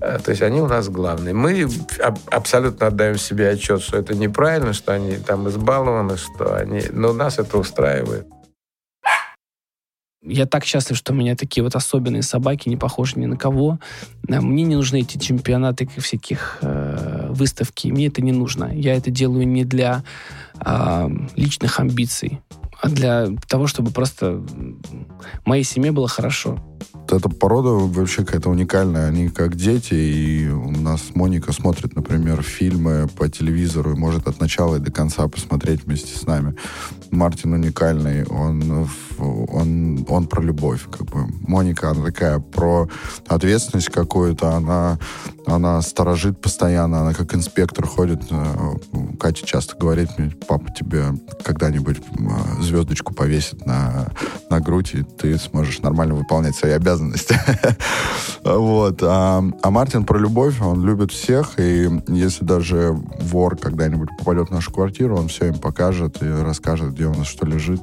Э, 0.02 0.20
то 0.24 0.32
есть 0.32 0.42
они 0.42 0.62
у 0.62 0.68
нас 0.68 0.90
главные. 0.90 1.34
Мы 1.34 1.68
абсолютно 2.32 2.88
отдаем 2.88 3.18
себе 3.18 3.50
отчет, 3.50 3.82
что 3.82 3.98
это 3.98 4.16
неправильно, 4.16 4.74
что 4.74 4.94
они 4.94 5.18
там 5.18 5.48
избалованы, 5.50 6.18
что 6.18 6.56
они... 6.56 6.84
Но 6.92 7.14
нас 7.14 7.40
это 7.40 7.58
устраивает. 7.58 8.28
Я 10.30 10.46
так 10.46 10.64
счастлив, 10.64 10.98
что 10.98 11.12
у 11.12 11.16
меня 11.16 11.36
такие 11.36 11.64
вот 11.64 11.76
особенные 11.76 12.22
собаки, 12.22 12.70
не 12.70 12.78
похожи 12.78 13.20
ни 13.20 13.26
на 13.26 13.36
кого. 13.36 13.80
Э, 14.28 14.40
мне 14.40 14.64
не 14.64 14.76
нужны 14.76 15.02
эти 15.02 15.18
чемпионаты 15.18 15.90
всяких 15.98 16.60
э, 16.62 17.28
выставки. 17.30 17.88
Мне 17.88 18.08
это 18.08 18.22
не 18.22 18.32
нужно. 18.32 18.72
Я 18.74 18.96
это 18.96 19.10
делаю 19.12 19.48
не 19.48 19.66
для 19.66 20.04
э, 20.64 21.10
личных 21.36 21.80
амбиций, 21.80 22.40
а 22.62 22.69
для 22.84 23.28
того, 23.48 23.68
чтобы 23.68 23.92
просто 23.92 24.44
моей 25.46 25.64
семье 25.64 25.92
было 25.92 26.08
хорошо 26.08 26.60
эта 27.12 27.30
порода 27.30 27.70
вообще 27.70 28.24
какая-то 28.24 28.50
уникальная. 28.50 29.08
Они 29.08 29.30
как 29.30 29.56
дети, 29.56 29.94
и 29.94 30.50
у 30.50 30.72
нас 30.72 31.16
Моника 31.16 31.52
смотрит, 31.52 31.96
например, 31.96 32.42
фильмы 32.44 33.08
по 33.18 33.30
телевизору 33.30 33.94
и 33.94 33.98
может 33.98 34.28
от 34.28 34.40
начала 34.40 34.76
и 34.76 34.80
до 34.80 34.92
конца 34.92 35.28
посмотреть 35.28 35.86
вместе 35.86 36.18
с 36.18 36.26
нами. 36.26 36.56
Мартин 37.12 37.54
уникальный, 37.54 38.26
он, 38.26 38.88
он, 39.18 40.06
он 40.08 40.28
про 40.28 40.42
любовь, 40.42 40.84
как 40.92 41.08
бы. 41.08 41.28
Моника, 41.48 41.90
она 41.90 42.06
такая 42.06 42.40
про 42.40 42.88
ответственность 43.28 43.90
какую-то, 43.90 44.56
она, 44.56 45.00
она 45.46 45.82
сторожит 45.82 46.40
постоянно, 46.40 47.02
она 47.02 47.14
как 47.14 47.34
инспектор 47.34 47.86
ходит. 47.86 48.22
Э, 48.30 48.76
Катя 49.20 49.46
часто 49.46 49.76
говорит 49.76 50.10
мне, 50.18 50.32
папа 50.48 50.72
тебе 50.72 51.06
когда-нибудь 51.44 51.98
э, 51.98 52.62
звездочку 52.70 53.14
повесит 53.14 53.66
на, 53.66 54.08
на 54.50 54.60
грудь, 54.60 54.92
и 54.94 55.04
ты 55.04 55.38
сможешь 55.38 55.82
нормально 55.82 56.16
выполнять 56.16 56.56
свои 56.56 56.72
обязанности. 56.72 57.40
вот. 58.44 59.02
А, 59.04 59.44
а 59.62 59.72
Мартин 59.72 60.06
про 60.06 60.18
любовь, 60.18 60.62
он 60.62 60.86
любит 60.86 61.12
всех, 61.12 61.60
и 61.60 61.90
если 62.08 62.46
даже 62.46 62.98
вор 63.20 63.58
когда-нибудь 63.58 64.10
попадет 64.18 64.50
в 64.50 64.54
нашу 64.54 64.72
квартиру, 64.72 65.18
он 65.18 65.28
все 65.28 65.48
им 65.48 65.60
покажет 65.60 66.22
и 66.24 66.28
расскажет, 66.28 66.94
где 66.94 67.06
у 67.06 67.14
нас 67.14 67.28
что 67.28 67.46
лежит. 67.46 67.82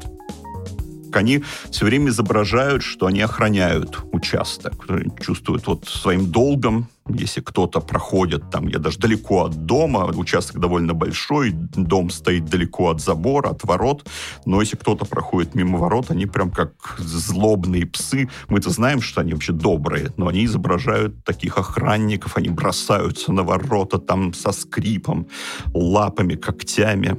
Они 1.17 1.43
все 1.71 1.85
время 1.85 2.09
изображают, 2.09 2.83
что 2.83 3.07
они 3.07 3.21
охраняют 3.21 3.99
участок, 4.13 4.87
чувствуют 5.21 5.67
вот 5.67 5.87
своим 5.89 6.31
долгом 6.31 6.89
если 7.09 7.41
кто-то 7.41 7.81
проходит 7.81 8.51
там, 8.51 8.67
я 8.67 8.79
даже 8.79 8.99
далеко 8.99 9.45
от 9.45 9.67
дома, 9.67 10.07
участок 10.07 10.61
довольно 10.61 10.95
большой, 10.95 11.53
дом 11.53 12.11
стоит 12.11 12.47
далеко 12.47 12.91
от 12.91 13.01
забора, 13.01 13.51
от 13.51 13.65
ворот, 13.65 14.09
но 14.45 14.61
если 14.61 14.77
кто-то 14.77 15.05
проходит 15.05 15.55
мимо 15.55 15.79
ворот, 15.79 16.11
они 16.11 16.27
прям 16.27 16.51
как 16.51 16.97
злобные 16.99 17.87
псы. 17.87 18.29
Мы-то 18.49 18.71
знаем, 18.71 19.01
что 19.01 19.21
они 19.21 19.33
вообще 19.33 19.53
добрые, 19.53 20.13
но 20.17 20.29
они 20.29 20.45
изображают 20.45 21.25
таких 21.25 21.59
охранников, 21.59 22.37
они 22.37 22.49
бросаются 22.49 23.33
на 23.33 23.43
ворота 23.43 23.99
там 23.99 24.35
со 24.35 24.53
скрипом, 24.53 25.29
лапами, 25.73 26.35
когтями 26.35 27.17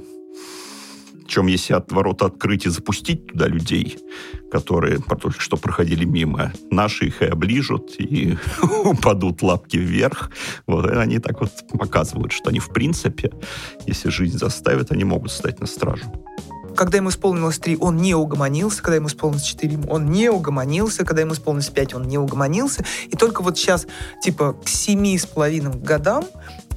чем 1.27 1.47
если 1.47 1.73
от 1.73 1.91
ворота 1.91 2.25
открыть 2.25 2.65
и 2.65 2.69
запустить 2.69 3.27
туда 3.27 3.47
людей, 3.47 3.97
которые 4.51 4.99
только 4.99 5.39
что 5.39 5.57
проходили 5.57 6.05
мимо, 6.05 6.53
наши 6.71 7.07
их 7.07 7.21
и 7.21 7.25
оближут, 7.25 7.95
и 7.99 8.37
упадут 8.85 9.41
лапки 9.41 9.77
вверх. 9.77 10.31
Вот 10.65 10.89
они 10.89 11.19
так 11.19 11.41
вот 11.41 11.51
показывают, 11.71 12.31
что 12.31 12.49
они 12.49 12.59
в 12.59 12.69
принципе, 12.69 13.31
если 13.85 14.09
жизнь 14.09 14.37
заставит, 14.37 14.91
они 14.91 15.03
могут 15.03 15.31
стать 15.31 15.59
на 15.59 15.67
стражу 15.67 16.05
когда 16.77 16.97
ему 16.97 17.09
исполнилось 17.09 17.57
3, 17.57 17.77
он 17.81 17.97
не 17.97 18.13
угомонился, 18.13 18.81
когда 18.81 18.95
ему 18.95 19.07
исполнилось 19.07 19.43
4, 19.43 19.79
он 19.89 20.05
не 20.05 20.29
угомонился, 20.29 21.03
когда 21.03 21.21
ему 21.21 21.33
исполнилось 21.33 21.69
5, 21.69 21.95
он 21.95 22.03
не 22.03 22.17
угомонился. 22.17 22.85
И 23.07 23.17
только 23.17 23.41
вот 23.41 23.57
сейчас, 23.57 23.87
типа, 24.21 24.53
к 24.53 24.69
семи 24.69 25.17
с 25.17 25.25
половиной 25.25 25.71
годам 25.73 26.23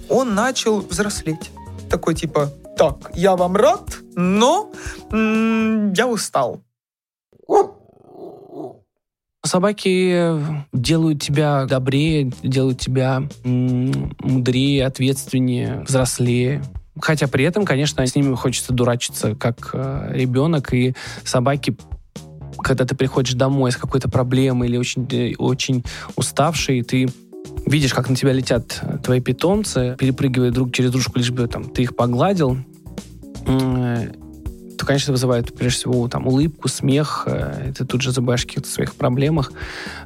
он 0.09 0.35
начал 0.35 0.80
взрослеть. 0.80 1.50
Такой, 1.90 2.14
типа, 2.14 2.50
так, 2.81 3.11
я 3.15 3.37
вам 3.37 3.57
рад, 3.57 3.99
но 4.17 4.73
м- 5.13 5.93
я 5.93 6.09
устал. 6.09 6.63
Собаки 9.45 10.41
делают 10.73 11.21
тебя 11.21 11.67
добрее, 11.67 12.33
делают 12.43 12.81
тебя 12.81 13.23
м, 13.45 14.15
мудрее, 14.21 14.87
ответственнее, 14.87 15.85
взрослее. 15.87 16.63
Хотя 16.99 17.29
при 17.29 17.45
этом, 17.45 17.67
конечно, 17.67 18.07
с 18.07 18.15
ними 18.15 18.35
хочется 18.35 18.73
дурачиться 18.73 19.35
как 19.35 19.71
э, 19.75 20.13
ребенок, 20.15 20.73
и 20.73 20.95
собаки 21.25 21.77
когда 22.63 22.85
ты 22.87 22.95
приходишь 22.95 23.35
домой 23.35 23.73
с 23.73 23.77
какой-то 23.77 24.09
проблемой 24.11 24.69
или 24.69 24.79
очень, 24.79 25.07
э, 25.13 25.35
очень 25.37 25.85
уставший, 26.17 26.83
ты 26.83 27.09
видишь, 27.67 27.93
как 27.95 28.09
на 28.11 28.17
тебя 28.17 28.33
летят 28.33 28.83
твои 29.03 29.21
питомцы, 29.21 29.97
перепрыгивая 29.99 30.51
друг 30.51 30.73
через 30.73 30.91
дружку, 30.91 31.19
лишь 31.19 31.31
бы 31.31 31.47
там, 31.47 31.65
ты 31.65 31.83
их 31.83 31.97
погладил, 31.97 32.51
м, 32.51 32.67
то, 33.44 34.87
конечно, 34.87 35.12
вызывает, 35.12 35.54
прежде 35.54 35.80
всего, 35.80 36.09
там, 36.09 36.26
улыбку, 36.26 36.68
смех, 36.68 37.25
э, 37.26 37.68
и 37.68 37.73
ты 37.73 37.85
тут 37.85 38.00
же 38.00 38.12
забываешь 38.12 38.44
о 38.44 38.47
каких-то 38.47 38.68
своих 38.68 38.94
проблемах, 38.94 39.52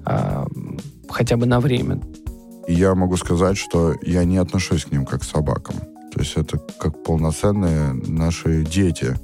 а, 0.05 0.47
хотя 1.09 1.37
бы 1.37 1.47
на 1.47 1.61
время. 1.61 2.01
Я 2.67 2.95
могу 2.97 3.17
сказать, 3.17 3.57
что 3.57 3.95
я 4.03 4.25
не 4.25 4.39
отношусь 4.39 4.85
к 4.85 4.91
ним 4.91 5.07
как 5.07 5.21
к 5.21 5.25
собакам. 5.25 5.77
То 6.13 6.21
есть 6.21 6.37
это 6.37 6.59
как 6.79 7.03
полноценные 7.05 7.93
наши 7.93 8.65
дети. 8.65 9.17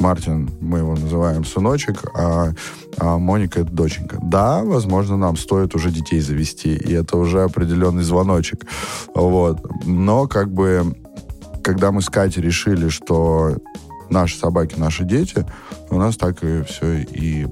Мартин, 0.00 0.50
мы 0.60 0.78
его 0.78 0.94
называем 0.94 1.44
сыночек, 1.44 2.04
а, 2.14 2.52
а 2.98 3.18
Моника 3.18 3.60
это 3.60 3.70
доченька. 3.70 4.18
Да, 4.22 4.62
возможно, 4.62 5.16
нам 5.16 5.36
стоит 5.36 5.74
уже 5.74 5.90
детей 5.90 6.20
завести, 6.20 6.74
и 6.74 6.92
это 6.92 7.16
уже 7.16 7.42
определенный 7.42 8.02
звоночек. 8.02 8.66
Вот. 9.14 9.58
Но 9.86 10.26
как 10.26 10.52
бы, 10.52 10.94
когда 11.62 11.92
мы 11.92 12.02
с 12.02 12.08
Катей 12.08 12.42
решили, 12.42 12.88
что 12.88 13.56
наши 14.10 14.36
собаки, 14.36 14.78
наши 14.78 15.04
дети, 15.04 15.46
у 15.90 15.98
нас 15.98 16.16
так 16.16 16.42
и 16.42 16.62
все 16.62 17.02
и, 17.02 17.46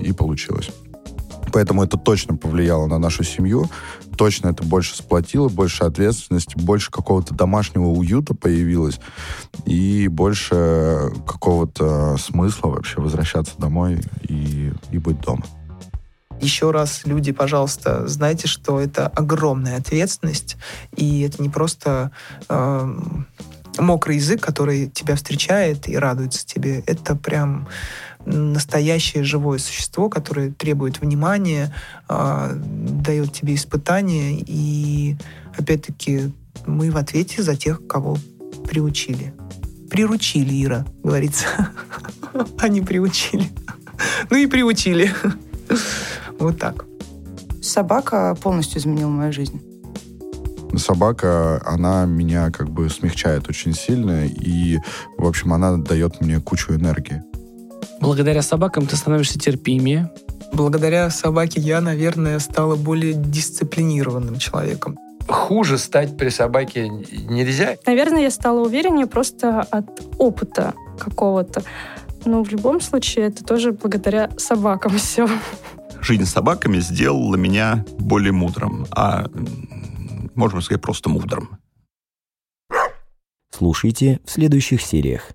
и 0.00 0.12
получилось. 0.12 0.70
Поэтому 1.52 1.82
это 1.82 1.96
точно 1.96 2.36
повлияло 2.36 2.86
на 2.86 2.98
нашу 2.98 3.24
семью, 3.24 3.68
точно 4.16 4.48
это 4.48 4.62
больше 4.62 4.96
сплотило, 4.96 5.48
больше 5.48 5.84
ответственности, 5.84 6.56
больше 6.56 6.90
какого-то 6.90 7.34
домашнего 7.34 7.86
уюта 7.86 8.34
появилось 8.34 9.00
и 9.64 10.08
больше 10.08 11.10
какого-то 11.26 12.16
смысла 12.18 12.68
вообще 12.68 13.00
возвращаться 13.00 13.54
домой 13.58 14.00
и, 14.28 14.72
и 14.92 14.98
быть 14.98 15.20
дома. 15.20 15.44
Еще 16.40 16.70
раз, 16.70 17.02
люди, 17.04 17.32
пожалуйста, 17.32 18.06
знайте, 18.08 18.48
что 18.48 18.80
это 18.80 19.08
огромная 19.08 19.76
ответственность, 19.76 20.56
и 20.96 21.20
это 21.22 21.42
не 21.42 21.50
просто 21.50 22.12
э, 22.48 22.94
мокрый 23.78 24.16
язык, 24.16 24.40
который 24.40 24.88
тебя 24.88 25.16
встречает 25.16 25.88
и 25.88 25.96
радуется 25.96 26.46
тебе. 26.46 26.82
Это 26.86 27.14
прям 27.14 27.68
настоящее 28.24 29.24
живое 29.24 29.58
существо, 29.58 30.08
которое 30.08 30.50
требует 30.50 31.00
внимания, 31.00 31.74
э, 32.08 32.52
дает 32.54 33.32
тебе 33.32 33.54
испытания, 33.54 34.42
и 34.46 35.16
опять-таки 35.56 36.32
мы 36.66 36.90
в 36.90 36.96
ответе 36.96 37.42
за 37.42 37.56
тех, 37.56 37.86
кого 37.86 38.16
приучили. 38.66 39.34
Приручили, 39.90 40.64
Ира, 40.64 40.86
говорится. 41.02 41.46
Они 42.58 42.80
приучили. 42.80 43.50
Ну 44.30 44.36
и 44.36 44.46
приучили. 44.46 45.12
Вот 46.40 46.58
так. 46.58 46.86
Собака 47.62 48.36
полностью 48.42 48.80
изменила 48.80 49.10
мою 49.10 49.32
жизнь. 49.32 49.60
Собака, 50.76 51.62
она 51.66 52.06
меня 52.06 52.50
как 52.50 52.70
бы 52.70 52.88
смягчает 52.88 53.48
очень 53.48 53.74
сильно, 53.74 54.26
и, 54.26 54.78
в 55.18 55.26
общем, 55.26 55.52
она 55.52 55.76
дает 55.76 56.20
мне 56.20 56.40
кучу 56.40 56.72
энергии. 56.72 57.22
Благодаря 58.00 58.40
собакам 58.40 58.86
ты 58.86 58.96
становишься 58.96 59.38
терпимее. 59.38 60.10
Благодаря 60.52 61.10
собаке 61.10 61.60
я, 61.60 61.80
наверное, 61.80 62.38
стала 62.38 62.76
более 62.76 63.12
дисциплинированным 63.12 64.38
человеком. 64.38 64.96
Хуже 65.28 65.76
стать 65.76 66.16
при 66.16 66.30
собаке 66.30 66.88
нельзя. 66.88 67.76
Наверное, 67.86 68.22
я 68.22 68.30
стала 68.30 68.60
увереннее 68.60 69.06
просто 69.06 69.60
от 69.60 69.86
опыта 70.18 70.74
какого-то. 70.98 71.62
Но 72.24 72.42
в 72.42 72.50
любом 72.50 72.80
случае 72.80 73.26
это 73.26 73.44
тоже 73.44 73.72
благодаря 73.72 74.30
собакам 74.36 74.96
все. 74.98 75.28
Жизнь 76.02 76.24
с 76.24 76.30
собаками 76.30 76.78
сделала 76.80 77.36
меня 77.36 77.84
более 77.98 78.32
мудрым, 78.32 78.86
а, 78.92 79.26
можно 80.34 80.60
сказать, 80.60 80.82
просто 80.82 81.10
мудрым. 81.10 81.58
Слушайте 83.50 84.20
в 84.24 84.30
следующих 84.30 84.80
сериях. 84.80 85.32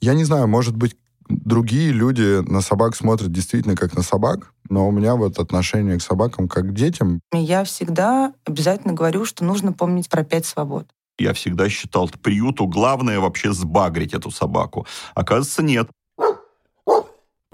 Я 0.00 0.14
не 0.14 0.24
знаю, 0.24 0.48
может 0.48 0.76
быть, 0.76 0.96
другие 1.28 1.92
люди 1.92 2.40
на 2.50 2.60
собак 2.60 2.96
смотрят 2.96 3.30
действительно 3.32 3.76
как 3.76 3.94
на 3.94 4.02
собак, 4.02 4.52
но 4.70 4.88
у 4.88 4.90
меня 4.90 5.14
вот 5.16 5.38
отношение 5.38 5.98
к 5.98 6.02
собакам 6.02 6.48
как 6.48 6.68
к 6.68 6.74
детям. 6.74 7.20
И 7.32 7.38
Я 7.38 7.64
всегда 7.64 8.32
обязательно 8.44 8.94
говорю, 8.94 9.24
что 9.24 9.44
нужно 9.44 9.72
помнить 9.72 10.08
про 10.08 10.24
пять 10.24 10.46
свобод. 10.46 10.88
Я 11.18 11.32
всегда 11.32 11.68
считал 11.68 12.08
приюту 12.22 12.66
главное 12.66 13.20
вообще 13.20 13.52
сбагрить 13.52 14.14
эту 14.14 14.30
собаку. 14.30 14.86
Оказывается, 15.14 15.62
нет. 15.62 15.88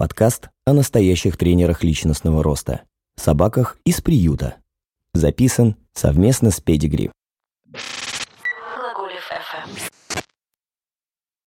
Подкаст 0.01 0.49
о 0.65 0.73
настоящих 0.73 1.37
тренерах 1.37 1.83
личностного 1.83 2.41
роста. 2.41 2.81
Собаках 3.17 3.77
из 3.85 4.01
приюта. 4.01 4.55
Записан 5.13 5.75
совместно 5.93 6.49
с 6.49 6.59
Педигри. 6.59 7.11